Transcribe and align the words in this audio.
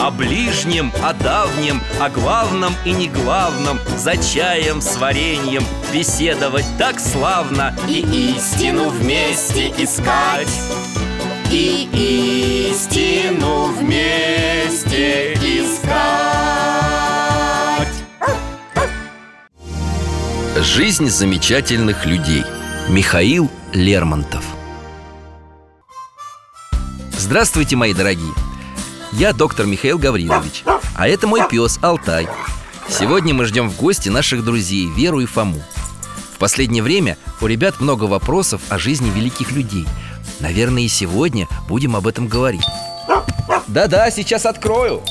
О 0.00 0.10
ближнем, 0.10 0.90
о 1.02 1.12
давнем, 1.12 1.78
о 2.00 2.08
главном 2.08 2.72
и 2.86 2.92
не 2.92 3.08
главном 3.08 3.78
За 3.98 4.16
чаем 4.16 4.80
с 4.80 4.96
вареньем 4.96 5.62
беседовать 5.92 6.64
так 6.78 6.98
славно 6.98 7.76
И 7.86 8.00
истину 8.34 8.88
вместе 8.88 9.68
искать. 9.76 10.48
И 11.52 12.70
истину 12.70 13.66
вместе 13.66 15.34
искать. 15.34 15.70
Жизнь 20.56 21.10
замечательных 21.10 22.06
людей. 22.06 22.44
Михаил 22.88 23.50
Лермонтов. 23.74 24.44
Здравствуйте, 27.18 27.76
мои 27.76 27.92
дорогие! 27.92 28.49
Я 29.12 29.32
доктор 29.32 29.66
Михаил 29.66 29.98
Гаврилович, 29.98 30.62
а 30.96 31.08
это 31.08 31.26
мой 31.26 31.42
пес 31.48 31.78
Алтай. 31.82 32.28
Сегодня 32.88 33.34
мы 33.34 33.44
ждем 33.44 33.68
в 33.68 33.76
гости 33.76 34.08
наших 34.08 34.44
друзей 34.44 34.88
Веру 34.96 35.20
и 35.20 35.26
Фому. 35.26 35.60
В 36.34 36.38
последнее 36.38 36.82
время 36.82 37.16
у 37.40 37.46
ребят 37.46 37.80
много 37.80 38.04
вопросов 38.04 38.62
о 38.68 38.78
жизни 38.78 39.10
великих 39.10 39.50
людей. 39.52 39.86
Наверное, 40.38 40.82
и 40.82 40.88
сегодня 40.88 41.48
будем 41.68 41.96
об 41.96 42.06
этом 42.06 42.28
говорить. 42.28 42.64
Да-да, 43.66 44.10
сейчас 44.10 44.46
открою. 44.46 45.02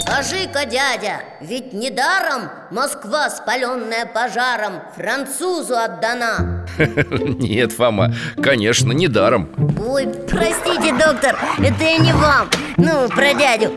Скажи-ка, 0.00 0.64
дядя, 0.64 1.20
ведь 1.40 1.72
недаром 1.72 2.50
Москва, 2.70 3.28
спаленная 3.30 4.06
пожаром, 4.06 4.80
французу 4.94 5.74
отдана. 5.74 6.66
Нет, 6.78 7.72
Фома, 7.72 8.14
конечно, 8.42 8.92
не 8.92 9.08
даром 9.08 9.48
Ой, 9.88 10.08
простите, 10.28 10.92
доктор, 10.92 11.38
это 11.58 11.84
я 11.84 11.98
не 11.98 12.12
вам. 12.12 12.50
Ну, 12.76 13.08
про 13.08 13.34
дядю. 13.34 13.70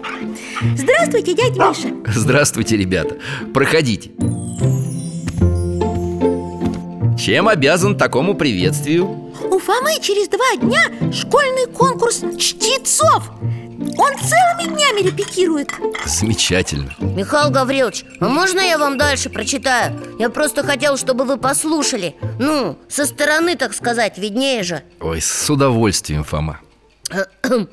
Здравствуйте, 0.75 1.35
дядя 1.35 1.67
Миша. 1.69 1.93
Здравствуйте, 2.07 2.77
ребята, 2.77 3.17
проходите. 3.53 4.09
Чем 7.15 7.47
обязан 7.47 7.95
такому 7.95 8.33
приветствию? 8.33 9.05
У 9.51 9.59
Фомы 9.59 9.99
через 10.01 10.27
два 10.29 10.55
дня 10.59 10.81
школьный 11.13 11.67
конкурс 11.67 12.23
чтецов 12.39 13.29
Он 13.97 14.11
целыми 14.17 14.75
днями 14.75 15.01
репетирует. 15.07 15.71
Замечательно. 16.05 16.93
Михаил 16.99 17.49
Гаврилович, 17.49 18.05
а 18.19 18.25
можно 18.27 18.59
я 18.59 18.77
вам 18.77 18.97
дальше 18.97 19.29
прочитаю? 19.29 19.99
Я 20.19 20.29
просто 20.29 20.63
хотел, 20.63 20.97
чтобы 20.97 21.25
вы 21.25 21.37
послушали. 21.37 22.15
Ну, 22.39 22.77
со 22.87 23.05
стороны, 23.05 23.55
так 23.55 23.73
сказать, 23.73 24.17
виднее 24.17 24.63
же. 24.63 24.83
Ой, 24.99 25.21
с 25.21 25.49
удовольствием, 25.49 26.23
Фома. 26.23 26.59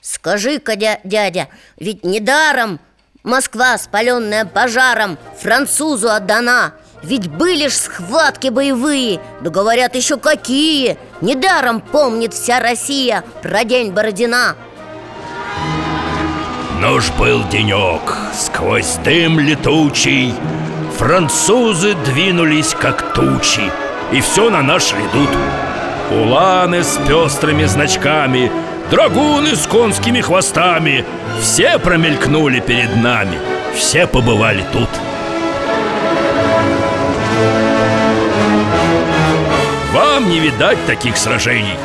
Скажи-ка, 0.00 0.74
дя- 0.74 1.00
дядя, 1.04 1.48
ведь 1.78 2.04
недаром 2.04 2.78
Москва, 3.24 3.76
спаленная 3.76 4.44
пожаром, 4.44 5.18
французу 5.40 6.08
отдана 6.10 6.74
Ведь 7.02 7.28
были 7.28 7.68
ж 7.68 7.72
схватки 7.72 8.48
боевые, 8.48 9.20
да 9.40 9.50
говорят 9.50 9.94
еще 9.94 10.16
какие. 10.16 10.96
Недаром 11.20 11.80
помнит 11.80 12.34
вся 12.34 12.60
Россия 12.60 13.22
про 13.42 13.64
день 13.64 13.92
Бородина. 13.92 14.56
Но 16.80 17.00
ж 17.00 17.10
был 17.18 17.42
денек, 17.48 18.02
сквозь 18.34 18.96
дым 19.04 19.40
летучий. 19.40 20.34
Французы 20.98 21.94
двинулись 22.06 22.74
как 22.74 23.12
тучи 23.12 23.70
И 24.12 24.20
все 24.22 24.48
на 24.48 24.62
наш 24.62 24.94
ведут 24.94 25.28
Уланы 26.10 26.82
с 26.82 26.98
пестрыми 27.06 27.64
значками 27.64 28.50
Драгуны 28.90 29.56
с 29.56 29.66
конскими 29.66 30.22
хвостами. 30.22 31.04
Все 31.42 31.78
промелькнули 31.78 32.60
перед 32.60 32.96
нами 32.96 33.38
Все 33.74 34.06
побывали 34.06 34.64
тут 34.72 34.88
Не 40.26 40.40
видать 40.40 40.84
таких 40.86 41.16
сражений. 41.16 41.76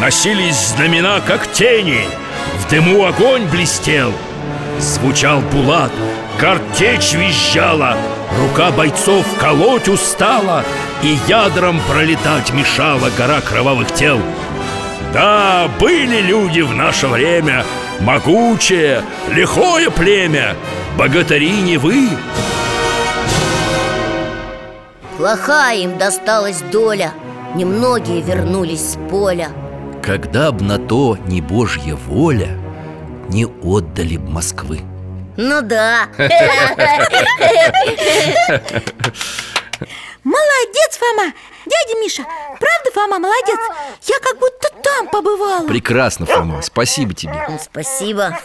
Носились 0.00 0.68
знамена, 0.68 1.20
как 1.20 1.50
тени. 1.50 2.02
В 2.60 2.70
дыму 2.70 3.04
огонь 3.04 3.46
блестел. 3.46 4.12
Звучал 4.78 5.40
булат, 5.40 5.90
картечь 6.38 7.14
визжала. 7.14 7.96
Рука 8.38 8.70
бойцов 8.70 9.26
колоть 9.40 9.88
устала. 9.88 10.64
И 11.02 11.18
ядром 11.26 11.80
пролетать 11.88 12.52
мешала 12.52 13.10
гора 13.18 13.40
кровавых 13.40 13.92
тел. 13.92 14.20
Да, 15.12 15.68
были 15.80 16.20
люди 16.20 16.60
в 16.60 16.72
наше 16.74 17.08
время. 17.08 17.64
Могучее, 17.98 19.02
лихое 19.32 19.90
племя. 19.90 20.54
Богатыри 20.96 21.50
не 21.62 21.78
вы. 21.78 22.10
Плохая 25.16 25.78
им 25.78 25.98
досталась 25.98 26.60
доля 26.70 27.12
Немногие 27.54 28.20
вернулись 28.20 28.92
с 28.92 28.98
поля. 29.10 29.50
Когда 30.02 30.52
б 30.52 30.62
на 30.62 30.78
то 30.78 31.16
не 31.26 31.40
Божья 31.40 31.94
воля 31.94 32.50
Не 33.30 33.46
отдали 33.46 34.18
б 34.18 34.28
Москвы. 34.28 34.80
Ну 35.36 35.62
да. 35.62 36.08
Молодец, 40.24 40.98
Фома. 40.98 41.32
Дядя 41.64 42.00
Миша, 42.00 42.22
правда, 42.60 42.90
Фома, 42.92 43.18
молодец? 43.18 43.58
Я 44.02 44.18
как 44.20 44.38
будто 44.38 44.68
там 44.82 45.08
побывала. 45.08 45.66
Прекрасно, 45.66 46.26
Фома, 46.26 46.60
спасибо 46.62 47.14
тебе. 47.14 47.46
Ну, 47.48 47.58
Спасибо. 47.62 48.38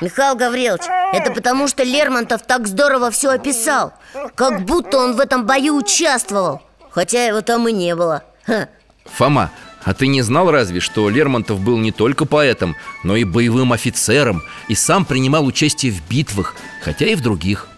Михаил 0.00 0.36
Гаврилович, 0.36 0.82
это 1.12 1.32
потому 1.32 1.66
что 1.68 1.82
Лермонтов 1.82 2.42
так 2.42 2.68
здорово 2.68 3.10
все 3.10 3.30
описал. 3.30 3.92
Как 4.34 4.60
будто 4.62 4.98
он 4.98 5.16
в 5.16 5.20
этом 5.20 5.46
бою 5.46 5.76
участвовал. 5.76 6.62
Хотя 6.90 7.24
его 7.26 7.40
там 7.40 7.66
и 7.68 7.72
не 7.72 7.94
было 7.94 8.22
Ха. 8.46 8.68
Фома, 9.04 9.50
а 9.84 9.94
ты 9.94 10.06
не 10.08 10.22
знал 10.22 10.50
разве, 10.50 10.80
что 10.80 11.08
Лермонтов 11.08 11.60
был 11.60 11.78
не 11.78 11.92
только 11.92 12.24
поэтом, 12.24 12.76
но 13.04 13.16
и 13.16 13.24
боевым 13.24 13.72
офицером 13.72 14.42
И 14.68 14.74
сам 14.74 15.04
принимал 15.04 15.46
участие 15.46 15.92
в 15.92 16.02
битвах, 16.08 16.54
хотя 16.82 17.06
и 17.06 17.14
в 17.14 17.20
других? 17.20 17.68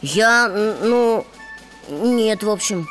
Я, 0.00 0.48
ну, 0.82 1.24
нет, 1.88 2.42
в 2.42 2.50
общем. 2.50 2.88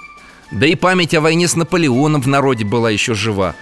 Да 0.52 0.66
и 0.66 0.76
память 0.76 1.14
о 1.14 1.22
войне 1.22 1.48
с 1.48 1.56
Наполеоном 1.56 2.22
в 2.22 2.28
народе 2.28 2.66
была 2.66 2.90
еще 2.90 3.14
жива. 3.14 3.56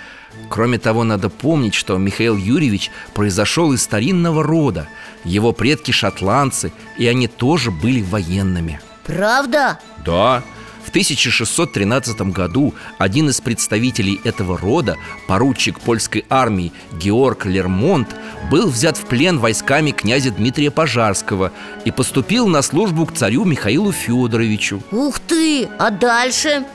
Кроме 0.49 0.77
того, 0.77 1.03
надо 1.03 1.29
помнить, 1.29 1.73
что 1.73 1.97
Михаил 1.97 2.37
Юрьевич 2.37 2.91
произошел 3.13 3.73
из 3.73 3.81
старинного 3.81 4.43
рода. 4.43 4.87
Его 5.23 5.51
предки 5.51 5.91
шотландцы, 5.91 6.71
и 6.97 7.07
они 7.07 7.27
тоже 7.27 7.71
были 7.71 8.01
военными. 8.01 8.79
Правда? 9.05 9.79
Да, 10.05 10.43
в 10.89 10.91
1613 10.91 12.19
году 12.33 12.73
один 12.97 13.29
из 13.29 13.39
представителей 13.41 14.19
этого 14.23 14.57
рода, 14.57 14.97
поручик 15.27 15.79
польской 15.79 16.25
армии 16.31 16.73
Георг 16.93 17.45
Лермонт, 17.45 18.15
был 18.49 18.69
взят 18.69 18.97
в 18.97 19.05
плен 19.05 19.37
войсками 19.37 19.91
князя 19.91 20.31
Дмитрия 20.31 20.71
Пожарского 20.71 21.51
и 21.85 21.91
поступил 21.91 22.47
на 22.47 22.63
службу 22.63 23.05
к 23.05 23.13
царю 23.13 23.45
Михаилу 23.45 23.91
Федоровичу. 23.91 24.81
Ух 24.91 25.19
ты, 25.19 25.69
а 25.77 25.91
дальше? 25.91 26.65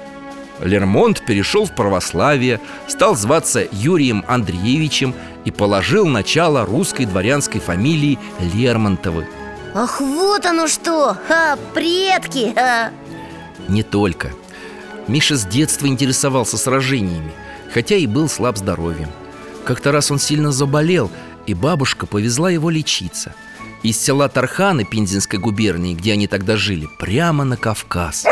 Лермонт 0.61 1.27
перешел 1.27 1.67
в 1.67 1.75
православие, 1.75 2.61
стал 2.87 3.17
зваться 3.17 3.67
Юрием 3.73 4.25
Андреевичем 4.29 5.12
и 5.44 5.50
положил 5.50 6.06
начало 6.06 6.65
русской 6.65 7.06
дворянской 7.06 7.61
фамилии 7.61 8.21
Лермонтовы. 8.55 9.27
Ах, 9.75 10.00
вот 10.00 10.47
оно 10.47 10.69
что! 10.69 11.17
Ха, 11.27 11.59
предки! 11.75 12.53
Ха. 12.55 12.93
Не 13.69 13.83
только. 13.83 14.33
Миша 15.09 15.37
с 15.37 15.45
детства 15.45 15.87
интересовался 15.87 16.56
сражениями, 16.56 17.33
хотя 17.73 17.97
и 17.97 18.06
был 18.06 18.29
слаб 18.29 18.56
здоровьем. 18.56 19.09
Как-то 19.65 19.93
раз 19.93 20.11
он 20.11 20.19
сильно 20.19 20.53
заболел, 20.53 21.11
и 21.47 21.55
бабушка 21.55 22.06
повезла 22.06 22.51
его 22.51 22.71
лечиться. 22.71 23.35
Из 23.83 24.01
села 24.01 24.29
Тарханы 24.29 24.85
Пензенской 24.85 25.39
губернии, 25.39 25.95
где 25.95 26.12
они 26.12 26.27
тогда 26.27 26.56
жили, 26.56 26.89
прямо 26.99 27.45
на 27.45 27.56
Кавказ. 27.56 28.25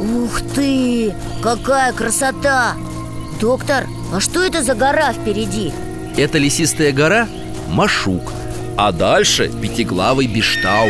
Ух 0.00 0.40
ты! 0.54 1.14
Какая 1.42 1.92
красота! 1.92 2.76
Доктор, 3.40 3.86
а 4.12 4.20
что 4.20 4.42
это 4.42 4.62
за 4.62 4.74
гора 4.74 5.12
впереди? 5.12 5.72
Это 6.16 6.38
лесистая 6.38 6.92
гора 6.92 7.28
Машук 7.68 8.32
А 8.76 8.92
дальше 8.92 9.50
пятиглавый 9.60 10.26
Биштау 10.26 10.88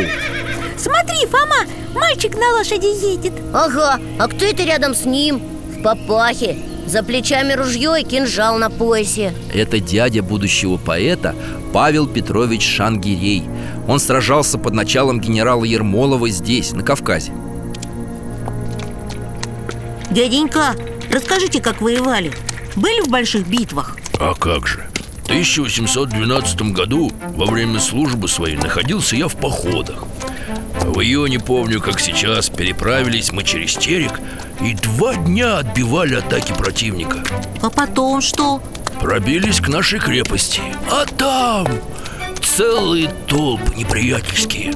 Смотри, 0.76 1.26
Фома, 1.26 1.66
мальчик 1.92 2.36
на 2.36 2.52
лошади 2.56 2.86
едет. 3.04 3.32
Ага, 3.52 3.98
а 4.18 4.28
кто 4.28 4.44
это 4.44 4.62
рядом 4.62 4.94
с 4.94 5.04
ним? 5.04 5.42
В 5.76 5.82
папахе 5.82 6.56
За 6.86 7.02
плечами 7.02 7.54
ружье 7.54 7.96
и 8.00 8.04
кинжал 8.04 8.58
на 8.58 8.70
поясе. 8.70 9.34
Это 9.52 9.80
дядя 9.80 10.22
будущего 10.22 10.76
поэта 10.76 11.34
Павел 11.72 12.06
Петрович 12.06 12.62
Шангирей. 12.64 13.44
Он 13.88 13.98
сражался 13.98 14.56
под 14.56 14.74
началом 14.74 15.20
генерала 15.20 15.64
Ермолова 15.64 16.28
здесь, 16.30 16.72
на 16.72 16.82
Кавказе. 16.84 17.32
Дяденька, 20.10 20.74
расскажите, 21.12 21.60
как 21.60 21.80
воевали 21.82 22.32
Были 22.78 23.00
в 23.00 23.08
больших 23.08 23.46
битвах? 23.48 23.96
А 24.20 24.34
как 24.34 24.68
же? 24.68 24.88
В 25.22 25.30
1812 25.30 26.62
году 26.72 27.10
во 27.34 27.46
время 27.46 27.80
службы 27.80 28.28
своей 28.28 28.56
находился 28.56 29.16
я 29.16 29.26
в 29.26 29.36
походах 29.36 30.04
В 30.84 31.00
июне, 31.00 31.40
помню, 31.40 31.80
как 31.80 31.98
сейчас, 31.98 32.48
переправились 32.48 33.32
мы 33.32 33.42
через 33.42 33.74
Терек 33.74 34.20
И 34.60 34.74
два 34.74 35.16
дня 35.16 35.58
отбивали 35.58 36.14
атаки 36.14 36.52
противника 36.52 37.18
А 37.62 37.68
потом 37.68 38.20
что? 38.20 38.62
Пробились 39.00 39.60
к 39.60 39.68
нашей 39.68 39.98
крепости 39.98 40.62
А 40.90 41.04
там 41.04 41.66
целые 42.40 43.08
толпы 43.26 43.74
неприятельские 43.74 44.72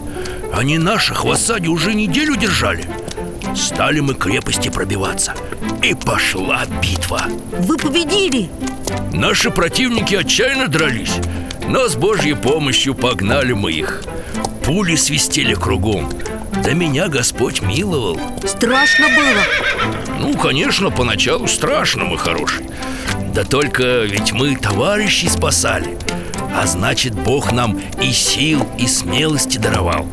Они 0.52 0.76
наших 0.76 1.24
в 1.24 1.30
осаде 1.30 1.68
уже 1.68 1.94
неделю 1.94 2.34
держали 2.34 2.84
Стали 3.54 4.00
мы 4.00 4.14
крепости 4.14 4.70
пробиваться 4.70 5.34
И 5.82 5.94
пошла 5.94 6.64
битва. 6.80 7.24
Вы 7.50 7.76
победили? 7.76 8.48
Наши 9.12 9.50
противники 9.50 10.14
отчаянно 10.14 10.68
дрались. 10.68 11.14
Но 11.66 11.88
с 11.88 11.96
Божьей 11.96 12.34
помощью 12.34 12.94
погнали 12.94 13.52
мы 13.52 13.72
их. 13.72 14.02
Пули 14.64 14.94
свистели 14.94 15.54
кругом. 15.54 16.08
Да 16.62 16.72
меня 16.72 17.08
Господь 17.08 17.62
миловал. 17.62 18.20
Страшно 18.46 19.06
было. 19.08 20.20
Ну, 20.20 20.36
конечно, 20.36 20.90
поначалу 20.90 21.48
страшно, 21.48 22.04
мой 22.04 22.18
хороший. 22.18 22.66
Да 23.34 23.42
только 23.42 24.02
ведь 24.02 24.32
мы 24.32 24.54
товарищей 24.54 25.28
спасали. 25.28 25.98
А 26.54 26.66
значит, 26.66 27.14
Бог 27.14 27.50
нам 27.50 27.80
и 28.00 28.12
сил, 28.12 28.68
и 28.78 28.86
смелости 28.86 29.58
даровал. 29.58 30.06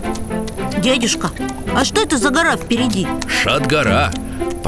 Дядюшка, 0.80 1.30
а 1.76 1.86
что 1.86 2.02
это 2.02 2.18
за 2.18 2.30
гора 2.30 2.56
впереди? 2.56 3.06
Шат-гора, 3.44 4.12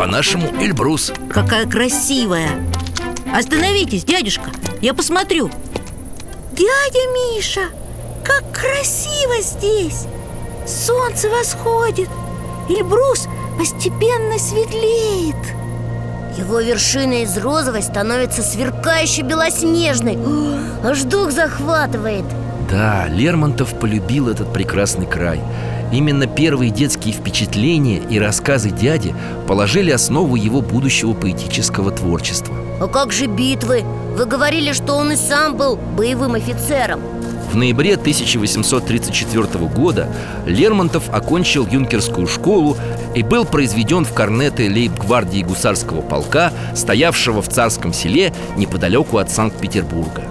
по-нашему 0.02 0.48
Эльбрус. 0.60 1.14
Какая 1.32 1.70
красивая. 1.70 2.50
Остановитесь, 3.32 4.04
дядюшка, 4.04 4.50
я 4.82 4.96
посмотрю. 4.96 5.52
Дядя 6.54 7.36
Миша, 7.36 7.70
как 8.24 8.44
красиво 8.52 9.40
здесь. 9.42 10.08
Солнце 10.66 11.30
восходит 11.30 12.10
Эльбрус 12.68 13.28
постепенно 13.60 14.40
светлеет. 14.40 15.36
Его 16.36 16.62
вершина 16.62 17.22
из 17.22 17.38
розовой 17.38 17.84
становится 17.84 18.42
сверкающе 18.42 19.22
белоснежной. 19.22 20.18
Аж 20.84 21.04
дух 21.04 21.30
захватывает. 21.30 22.26
Да, 22.72 23.06
Лермонтов 23.08 23.80
полюбил 23.80 24.30
этот 24.30 24.52
прекрасный 24.52 25.06
край 25.06 25.42
Именно 25.92 26.26
первые 26.26 26.72
детские 26.72 27.14
впечатления 27.14 27.98
и 27.98 28.18
рассказы 28.18 28.70
дяди 28.70 29.14
положили 29.48 29.92
основу 29.92 30.36
его 30.36 30.62
будущего 30.62 31.14
поэтического 31.14 31.92
творчества 31.92 32.56
А 32.80 32.88
как 32.88 33.12
же 33.12 33.26
битвы? 33.26 33.84
Вы 34.16 34.26
говорили, 34.26 34.72
что 34.72 34.94
он 34.94 35.12
и 35.12 35.16
сам 35.16 35.58
был 35.58 35.76
боевым 35.76 36.36
офицером 36.36 37.02
В 37.52 37.56
ноябре 37.58 37.96
1834 37.96 39.44
года 39.68 40.08
Лермонтов 40.46 41.10
окончил 41.10 41.68
юнкерскую 41.68 42.28
школу 42.28 42.78
и 43.14 43.22
был 43.22 43.44
произведен 43.44 44.06
в 44.06 44.14
корнеты 44.14 44.70
лейб-гвардии 44.70 45.44
гусарского 45.44 46.02
полка, 46.02 46.54
стоявшего 46.74 47.42
в 47.42 47.50
Царском 47.50 47.94
селе 47.94 48.34
неподалеку 48.56 49.18
от 49.18 49.30
Санкт-Петербурга. 49.30 50.24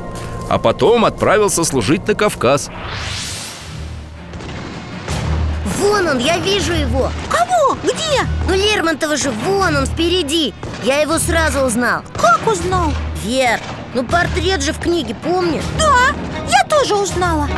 А 0.49 0.59
потом 0.59 1.05
отправился 1.05 1.65
служить 1.65 2.09
на 2.09 2.15
Кавказ. 2.15 2.71
Вон 5.91 6.07
он, 6.07 6.19
я 6.19 6.39
вижу 6.39 6.73
его 6.73 7.11
Кого? 7.29 7.77
Где? 7.83 8.25
Ну 8.47 8.55
Лермонтова 8.55 9.17
же, 9.17 9.33
вон 9.33 9.75
он 9.75 9.87
впереди 9.87 10.55
Я 10.85 11.01
его 11.01 11.19
сразу 11.19 11.63
узнал 11.63 12.03
Как 12.15 12.47
узнал? 12.47 12.93
Вер, 13.25 13.59
ну 13.93 14.05
портрет 14.05 14.63
же 14.63 14.73
в 14.73 14.79
книге, 14.79 15.17
помнишь? 15.17 15.65
Да, 15.77 16.15
я 16.49 16.63
тоже 16.69 16.95
узнала 16.95 17.49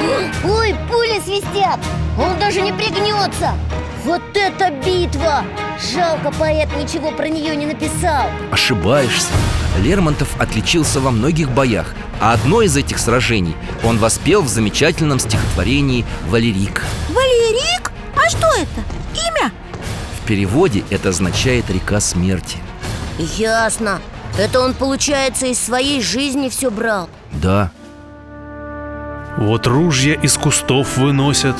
Ой, 0.44 0.74
пули 0.90 1.20
свистят 1.24 1.78
Он 2.18 2.36
даже 2.40 2.62
не 2.62 2.72
пригнется 2.72 3.52
Вот 4.04 4.22
это 4.34 4.72
битва! 4.84 5.44
Жалко, 5.94 6.32
поэт 6.36 6.68
ничего 6.76 7.12
про 7.12 7.28
нее 7.28 7.54
не 7.54 7.66
написал 7.66 8.26
Ошибаешься. 8.50 9.30
Лермонтов 9.78 10.28
отличился 10.40 11.00
во 11.00 11.12
многих 11.12 11.50
боях, 11.50 11.94
а 12.20 12.32
одно 12.32 12.62
из 12.62 12.76
этих 12.76 12.98
сражений 12.98 13.54
он 13.84 13.98
воспел 13.98 14.42
в 14.42 14.48
замечательном 14.48 15.20
стихотворении 15.20 16.04
«Валерик». 16.28 16.82
А 18.24 18.28
что 18.30 18.46
это? 18.56 18.80
Имя? 19.14 19.52
В 20.20 20.26
переводе 20.26 20.84
это 20.90 21.08
означает 21.08 21.70
«река 21.70 22.00
смерти». 22.00 22.58
Ясно 23.18 24.00
Это 24.38 24.60
он, 24.60 24.74
получается, 24.74 25.46
из 25.46 25.58
своей 25.58 26.00
жизни 26.00 26.48
все 26.48 26.70
брал 26.70 27.08
Да, 27.32 27.70
Вот 29.36 29.66
ружья 29.66 30.14
из 30.14 30.36
кустов 30.36 30.96
выносят, 30.96 31.56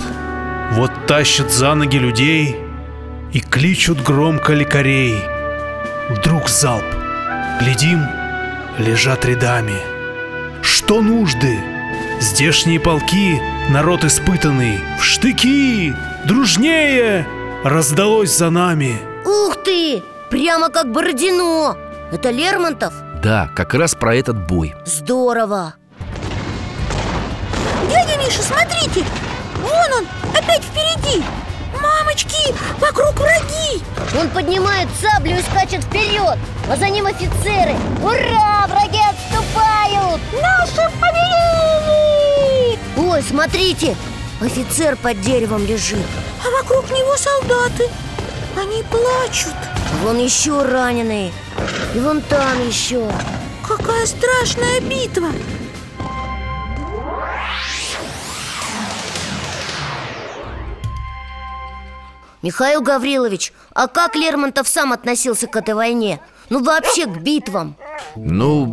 вот 0.73 0.91
тащат 1.07 1.51
за 1.51 1.75
ноги 1.75 1.99
людей 1.99 2.57
и 3.33 3.41
кличут 3.41 4.03
громко 4.03 4.53
лекарей. 4.55 5.23
Вдруг 6.11 6.49
залп. 6.49 6.85
Глядим, 7.61 8.03
лежат 8.79 9.25
рядами. 9.25 9.77
Что 10.63 11.01
нужды? 11.01 11.59
Здешние 12.21 12.81
полки, 12.81 13.41
народ 13.71 14.05
испытанный, 14.05 14.81
в 14.99 15.05
штыки, 15.05 15.95
дружнее, 16.27 17.27
раздалось 17.65 18.37
за 18.37 18.51
нами. 18.51 19.01
Ух 19.25 19.57
ты! 19.65 20.03
Прямо 20.31 20.71
как 20.71 20.91
Бородино 20.91 21.77
Это 22.11 22.31
Лермонтов? 22.31 22.95
да, 23.23 23.51
как 23.55 23.75
раз 23.75 23.95
про 23.95 24.17
этот 24.17 24.47
бой 24.49 24.75
Здорово 24.87 25.75
Дядя 27.91 28.17
Миша, 28.19 28.41
смотрите 28.43 29.05
Вон 29.61 29.93
он, 29.99 30.07
опять 30.35 30.63
впереди 30.65 31.23
Мамочки, 31.83 32.55
вокруг 32.81 33.13
враги 33.21 33.83
Он 34.19 34.27
поднимает 34.31 34.89
саблю 35.03 35.37
и 35.37 35.43
скачет 35.43 35.85
вперед 35.85 36.39
А 36.71 36.77
за 36.77 36.89
ним 36.89 37.05
офицеры 37.05 37.75
Ура! 38.03 38.67
Враги 38.69 39.01
отступают! 39.11 40.21
Наши 40.41 40.91
победили! 40.99 41.32
Ой, 43.13 43.23
смотрите! 43.23 43.95
Офицер 44.41 44.97
под 44.97 45.21
деревом 45.21 45.67
лежит. 45.67 46.07
А 46.47 46.51
вокруг 46.51 46.89
него 46.89 47.15
солдаты. 47.19 47.91
Они 48.57 48.83
плачут. 48.85 49.55
Вон 50.03 50.19
еще 50.19 50.63
раненые. 50.63 51.31
И 51.95 51.99
вон 51.99 52.23
там 52.23 52.67
еще. 52.67 53.07
Какая 53.69 54.07
страшная 54.07 54.81
битва. 54.81 55.29
Михаил 62.41 62.81
Гаврилович, 62.81 63.53
а 63.75 63.89
как 63.89 64.17
Лермонтов 64.17 64.67
сам 64.67 64.91
относился 64.95 65.49
к 65.49 65.55
этой 65.55 65.75
войне? 65.75 66.19
Ну 66.49 66.65
вообще 66.65 67.05
к 67.05 67.19
битвам 67.19 67.77
Ну, 68.17 68.65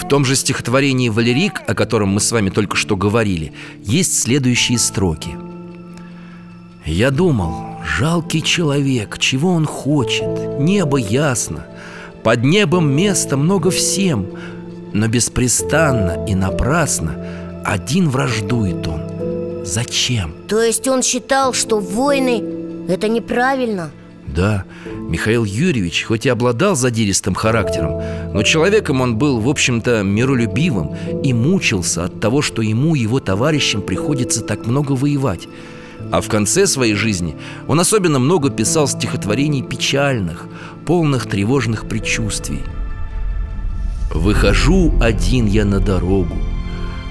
в 0.00 0.08
том 0.08 0.24
же 0.24 0.36
стихотворении 0.36 1.08
«Валерик», 1.08 1.62
о 1.66 1.74
котором 1.74 2.10
мы 2.10 2.20
с 2.20 2.32
вами 2.32 2.50
только 2.50 2.76
что 2.76 2.96
говорили 2.96 3.52
Есть 3.82 4.20
следующие 4.20 4.78
строки 4.78 5.36
Я 6.84 7.10
думал, 7.10 7.80
жалкий 7.84 8.40
человек, 8.40 9.18
чего 9.18 9.50
он 9.50 9.66
хочет? 9.66 10.58
Небо 10.58 10.96
ясно, 10.98 11.66
под 12.22 12.44
небом 12.44 12.90
места 12.90 13.36
много 13.36 13.70
всем 13.70 14.26
Но 14.92 15.08
беспрестанно 15.08 16.24
и 16.26 16.34
напрасно 16.34 17.62
один 17.64 18.08
враждует 18.08 18.86
он 18.86 19.64
Зачем? 19.64 20.34
То 20.48 20.62
есть 20.62 20.86
он 20.86 21.02
считал, 21.02 21.52
что 21.52 21.80
войны 21.80 22.42
это 22.88 23.08
неправильно? 23.08 23.90
Да, 24.26 24.64
Михаил 25.08 25.44
Юрьевич 25.44 26.04
хоть 26.04 26.26
и 26.26 26.28
обладал 26.28 26.74
задиристым 26.74 27.34
характером 27.34 28.02
Но 28.34 28.42
человеком 28.42 29.00
он 29.00 29.16
был, 29.16 29.40
в 29.40 29.48
общем-то, 29.48 30.02
миролюбивым 30.02 30.96
И 31.22 31.32
мучился 31.32 32.04
от 32.04 32.20
того, 32.20 32.42
что 32.42 32.60
ему 32.62 32.94
и 32.94 33.00
его 33.00 33.20
товарищам 33.20 33.82
приходится 33.82 34.42
так 34.42 34.66
много 34.66 34.92
воевать. 34.92 35.48
А 36.12 36.20
в 36.20 36.28
конце 36.28 36.66
своей 36.66 36.94
жизни 36.94 37.36
он 37.66 37.80
особенно 37.80 38.18
много 38.18 38.50
писал 38.50 38.86
стихотворений 38.86 39.62
печальных, 39.62 40.46
полных 40.84 41.26
тревожных 41.26 41.88
предчувствий. 41.88 42.60
«Выхожу 44.12 44.92
один 45.00 45.46
я 45.46 45.64
на 45.64 45.80
дорогу, 45.80 46.36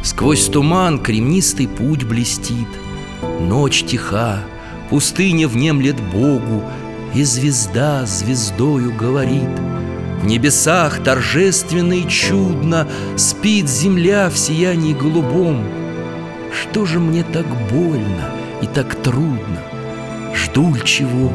Сквозь 0.04 0.46
туман 0.46 1.00
кремнистый 1.00 1.68
путь 1.68 2.04
блестит, 2.04 2.68
Ночь 3.42 3.84
тиха, 3.84 4.40
пустыня 4.90 5.48
внемлет 5.48 5.96
Богу, 6.14 6.64
И 7.16 7.24
звезда 7.24 8.06
звездою 8.06 8.94
говорит. 8.94 9.50
В 10.22 10.26
небесах 10.26 11.02
торжественно 11.02 11.94
и 11.94 12.08
чудно 12.10 12.88
Спит 13.16 13.70
земля 13.70 14.30
в 14.30 14.38
сиянии 14.38 14.94
голубом. 14.94 15.66
Что 16.52 16.86
же 16.86 17.00
мне 17.00 17.24
так 17.24 17.46
больно 17.72 18.32
и 18.62 18.68
так 18.68 18.96
трудно? 18.96 19.62
Жду 20.34 20.76
ли 20.76 20.82
чего? 20.84 21.32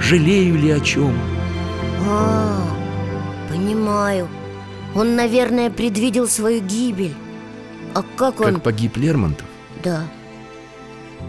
Жалею 0.00 0.58
ли 0.58 0.70
о 0.70 0.80
чем? 0.80 1.14
А, 2.08 2.66
понимаю 3.50 4.28
Он, 4.94 5.14
наверное, 5.14 5.70
предвидел 5.70 6.26
свою 6.26 6.60
гибель 6.60 7.14
А 7.94 8.02
как 8.16 8.40
он... 8.40 8.54
Как 8.54 8.62
погиб 8.62 8.96
Лермонтов? 8.96 9.46
Да 9.84 10.02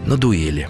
На 0.06 0.16
дуэли 0.16 0.68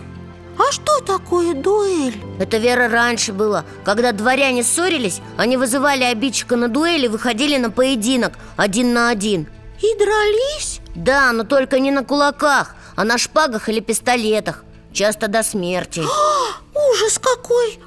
такое 1.05 1.55
дуэль? 1.55 2.17
Это 2.39 2.59
Вера 2.59 2.89
раньше 2.89 3.33
было 3.33 3.65
Когда 3.85 4.13
дворяне 4.13 4.63
ссорились 4.63 5.21
Они 5.37 5.57
вызывали 5.57 6.05
обидчика 6.05 6.57
на 6.57 6.69
дуэль 6.69 7.05
и 7.05 7.09
выходили 7.09 7.57
на 7.59 7.71
поединок 7.71 8.39
Один 8.57 8.93
на 8.93 9.11
один 9.11 9.47
И 9.81 9.99
дрались? 9.99 10.81
Да, 10.95 11.33
но 11.33 11.45
только 11.45 11.79
не 11.79 11.91
на 11.91 12.05
кулаках 12.05 12.75
А 12.97 13.05
на 13.05 13.19
шпагах 13.19 13.69
или 13.69 13.81
пистолетах 13.81 14.65
Часто 14.93 15.29
до 15.29 15.43
смерти 15.43 16.03
Ужас 16.93 17.19
какой! 17.19 17.79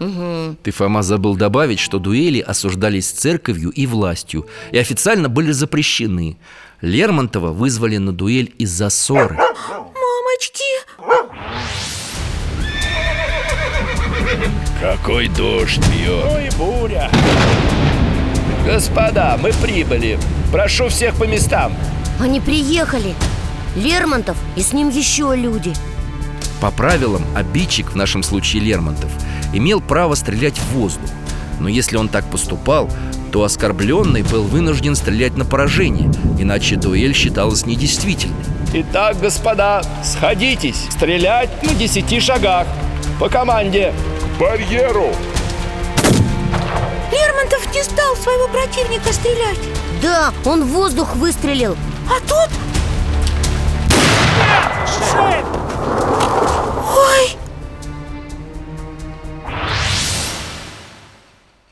Ты, 0.64 0.72
Фома, 0.72 1.04
забыл 1.04 1.36
добавить, 1.36 1.80
что 1.80 2.00
дуэли 2.00 2.40
осуждались 2.40 3.12
церковью 3.12 3.70
и 3.70 3.86
властью 3.86 4.48
И 4.72 4.78
официально 4.78 5.30
были 5.30 5.52
запрещены 5.52 6.38
Лермонтова 6.82 7.52
вызвали 7.52 7.98
на 7.98 8.12
дуэль 8.12 8.54
из-за 8.58 8.90
ссоры 8.90 9.36
Мамочки! 9.70 10.64
Какой 14.82 15.28
дождь 15.28 15.80
бьет. 15.90 16.26
Ой, 16.26 16.50
буря. 16.58 17.10
Господа, 18.66 19.38
мы 19.42 19.52
прибыли. 19.54 20.20
Прошу 20.52 20.90
всех 20.90 21.16
по 21.16 21.24
местам. 21.24 21.74
Они 22.20 22.40
приехали. 22.40 23.16
Лермонтов 23.76 24.38
и 24.56 24.62
с 24.62 24.74
ним 24.74 24.90
еще 24.90 25.34
люди. 25.36 25.74
По 26.60 26.72
правилам, 26.72 27.22
обидчик, 27.36 27.92
в 27.92 27.96
нашем 27.96 28.24
случае 28.24 28.64
Лермонтов, 28.64 29.12
имел 29.54 29.80
право 29.82 30.16
стрелять 30.16 30.58
в 30.58 30.74
воздух. 30.74 31.10
Но 31.60 31.70
если 31.70 31.98
он 31.98 32.10
так 32.10 32.26
поступал, 32.26 32.90
то 33.32 33.44
оскорбленный 33.44 34.24
был 34.24 34.44
вынужден 34.44 34.96
стрелять 34.96 35.36
на 35.36 35.44
поражение 35.44 36.10
Иначе 36.40 36.76
дуэль 36.76 37.14
считалась 37.14 37.66
недействительной. 37.66 38.36
Итак, 38.74 39.20
господа, 39.20 39.82
сходитесь. 40.04 40.88
Стрелять 40.90 41.64
на 41.64 41.74
десяти 41.74 42.20
шагах. 42.20 42.68
По 43.20 43.30
команде 43.30 43.94
Барьеру! 44.40 45.16
Лермонтов 47.12 47.74
не 47.74 47.84
стал 47.84 48.16
своего 48.16 48.48
противника 48.50 49.12
стрелять. 49.12 49.58
Да, 50.02 50.32
он 50.46 50.64
в 50.64 50.68
воздух 50.68 51.16
выстрелил. 51.16 51.76
А 52.08 52.20
тот... 52.28 52.50
Ой, 56.96 57.38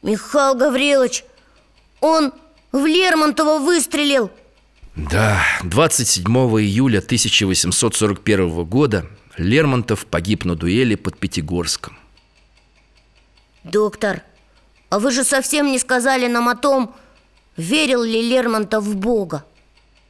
Михаил 0.01 0.55
Гаврилович 0.55 1.23
Он 1.99 2.31
в 2.71 2.85
Лермонтова 2.85 3.59
выстрелил. 3.59 4.31
Да, 4.95 5.43
27 5.63 6.23
июля 6.25 6.99
1841 6.99 8.65
года 8.65 9.05
Лермонтов 9.37 10.05
погиб 10.05 10.45
на 10.45 10.55
дуэли 10.55 10.95
под 10.95 11.17
Пятигорском 11.17 11.97
Доктор, 13.71 14.21
а 14.89 14.99
вы 14.99 15.11
же 15.11 15.23
совсем 15.23 15.71
не 15.71 15.79
сказали 15.79 16.27
нам 16.27 16.47
о 16.49 16.55
том, 16.55 16.93
верил 17.57 18.03
ли 18.03 18.21
Лермонтов 18.21 18.83
в 18.83 18.95
Бога. 18.95 19.43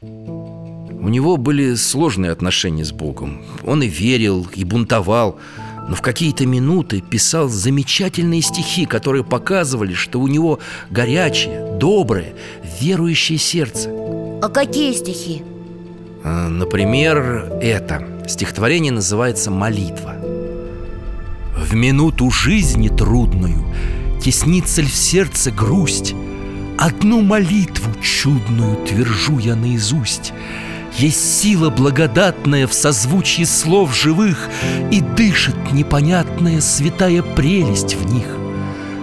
У 0.02 1.08
него 1.08 1.38
были 1.38 1.76
сложные 1.76 2.32
отношения 2.32 2.84
с 2.84 2.92
Богом. 2.92 3.44
Он 3.64 3.82
и 3.82 3.88
верил, 3.88 4.48
и 4.54 4.64
бунтовал 4.64 5.40
Но 5.88 5.96
в 5.96 6.02
какие-то 6.02 6.46
минуты 6.46 7.00
писал 7.02 7.48
замечательные 7.48 8.42
стихи 8.42 8.86
Которые 8.86 9.24
показывали, 9.24 9.94
что 9.94 10.20
у 10.20 10.28
него 10.28 10.60
горячее, 10.90 11.78
доброе, 11.80 12.34
верующее 12.82 13.38
сердце. 13.38 13.90
А 14.42 14.50
какие 14.50 14.94
стихи? 14.94 15.44
А, 16.24 16.50
Например, 16.50 17.54
это. 17.62 18.04
Стихотворение 18.28 18.92
называется 18.92 19.52
«Молитва» 19.52 20.25
В 21.68 21.74
минуту 21.74 22.30
жизни 22.30 22.90
трудную 22.90 23.66
Теснится 24.22 24.84
ль 24.84 24.86
в 24.86 24.96
сердце 24.96 25.50
грусть? 25.50 26.14
Одну 26.78 27.22
молитву 27.22 27.92
чудную 28.04 28.86
Твержу 28.86 29.40
я 29.40 29.56
наизусть. 29.56 30.32
Есть 31.00 31.42
сила 31.42 31.72
благодатная 31.72 32.68
В 32.68 32.74
созвучии 32.74 33.46
слов 33.46 33.96
живых 33.96 34.48
И 34.92 35.02
дышит 35.02 35.56
непонятная 35.72 36.62
Святая 36.62 37.24
прелесть 37.24 37.96
в 37.96 38.14
них. 38.14 38.28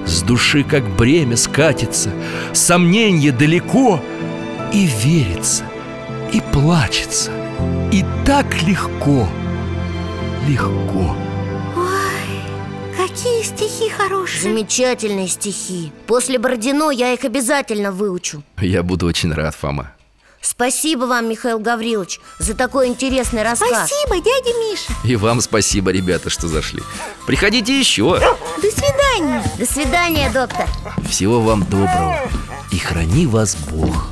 С 0.07 0.23
души 0.23 0.63
как 0.63 0.89
бремя 0.97 1.37
скатится 1.37 2.11
Сомненье 2.53 3.33
далеко 3.33 4.01
И 4.73 4.89
верится 5.03 5.65
И 6.33 6.41
плачется 6.53 7.33
И 7.91 8.05
так 8.25 8.63
легко 8.63 9.29
Легко 10.49 11.17
какие 13.13 13.43
стихи 13.43 13.91
хорошие. 13.91 14.43
Замечательные 14.43 15.29
стихи. 15.29 15.93
После 16.07 16.39
Бородино 16.39 16.91
я 16.91 17.13
их 17.13 17.25
обязательно 17.25 17.93
выучу. 17.93 18.43
Я 18.59 18.83
буду 18.83 19.07
очень 19.07 19.33
рад, 19.33 19.55
Фома. 19.55 19.93
Спасибо 20.41 21.05
вам, 21.05 21.29
Михаил 21.29 21.61
Гаврилович, 21.61 22.21
за 22.41 22.55
такой 22.55 22.89
интересный 22.89 23.45
рассказ. 23.45 23.89
Спасибо, 23.89 24.17
дядя 24.17 24.59
Миша. 24.59 24.93
И 25.05 25.15
вам 25.15 25.41
спасибо, 25.41 25.93
ребята, 25.93 26.31
что 26.31 26.49
зашли. 26.49 26.83
Приходите 27.27 27.79
еще. 27.79 28.19
До 28.19 28.71
свидания. 28.71 29.45
До 29.59 29.67
свидания, 29.67 30.31
доктор. 30.33 30.69
Всего 31.09 31.41
вам 31.41 31.63
доброго. 31.65 32.19
И 32.73 32.79
храни 32.79 33.27
вас 33.27 33.55
Бог 33.71 34.12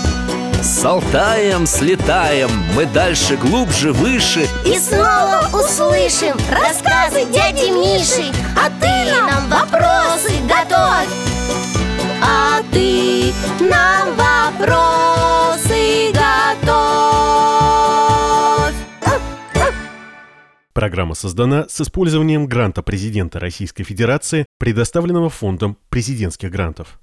С 0.81 0.83
Алтаем 0.83 1.67
слетаем, 1.67 2.49
мы 2.75 2.87
дальше, 2.87 3.37
глубже, 3.37 3.93
выше. 3.93 4.47
И 4.65 4.79
снова 4.79 5.47
услышим 5.53 6.35
рассказы 6.49 7.23
дяди 7.25 7.69
Миши. 7.69 8.33
А 8.57 8.67
ты 8.81 9.11
нам 9.11 9.47
вопросы 9.47 10.31
готовь. 10.49 11.07
А 12.23 12.63
ты 12.71 13.31
нам 13.59 14.15
вопросы 14.17 16.11
готовь. 16.13 16.71
Программа 20.73 21.13
создана 21.13 21.67
с 21.69 21.79
использованием 21.79 22.47
гранта 22.47 22.81
президента 22.81 23.39
Российской 23.39 23.83
Федерации, 23.83 24.47
предоставленного 24.57 25.29
Фондом 25.29 25.77
президентских 25.89 26.49
грантов. 26.49 26.97